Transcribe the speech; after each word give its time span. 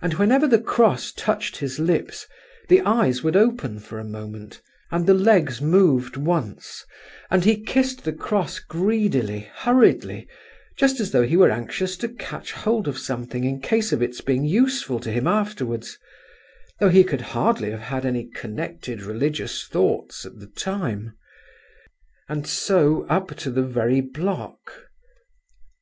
And 0.00 0.14
whenever 0.14 0.46
the 0.48 0.58
cross 0.58 1.12
touched 1.14 1.58
his 1.58 1.78
lips, 1.78 2.26
the 2.70 2.80
eyes 2.80 3.22
would 3.22 3.36
open 3.36 3.80
for 3.80 3.98
a 3.98 4.02
moment, 4.02 4.62
and 4.90 5.06
the 5.06 5.12
legs 5.12 5.60
moved 5.60 6.16
once, 6.16 6.86
and 7.30 7.44
he 7.44 7.60
kissed 7.60 8.02
the 8.04 8.14
cross 8.14 8.58
greedily, 8.60 9.50
hurriedly—just 9.56 11.00
as 11.00 11.10
though 11.10 11.26
he 11.26 11.36
were 11.36 11.50
anxious 11.50 11.98
to 11.98 12.08
catch 12.08 12.52
hold 12.52 12.88
of 12.88 12.96
something 12.96 13.44
in 13.44 13.60
case 13.60 13.92
of 13.92 14.00
its 14.00 14.22
being 14.22 14.46
useful 14.46 14.98
to 15.00 15.12
him 15.12 15.26
afterwards, 15.26 15.98
though 16.80 16.88
he 16.88 17.04
could 17.04 17.20
hardly 17.20 17.70
have 17.72 17.80
had 17.80 18.06
any 18.06 18.24
connected 18.34 19.02
religious 19.02 19.66
thoughts 19.68 20.24
at 20.24 20.38
the 20.38 20.46
time. 20.46 21.12
And 22.26 22.46
so 22.46 23.04
up 23.10 23.36
to 23.36 23.50
the 23.50 23.62
very 23.64 24.00
block. 24.00 24.72